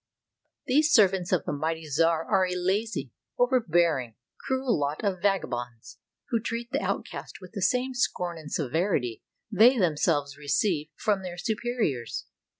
These 0.65 0.91
servants 0.91 1.31
of 1.31 1.45
the 1.45 1.51
mighty 1.53 1.87
czar 1.87 2.25
are 2.25 2.43
a 2.43 2.55
lazy, 2.55 3.11
over 3.37 3.59
bearing, 3.59 4.15
cruel 4.39 4.75
lot 4.79 5.03
of 5.03 5.21
vagabonds, 5.21 5.99
who 6.29 6.39
treat 6.39 6.71
the 6.71 6.81
outcast 6.81 7.39
with 7.39 7.51
the 7.51 7.61
same 7.61 7.93
scorn 7.93 8.39
and 8.39 8.51
severity 8.51 9.21
they 9.51 9.77
themselves 9.77 10.39
re 10.39 10.47
ceive 10.47 10.89
from 10.95 11.21
their 11.21 11.37
superiors. 11.37 12.25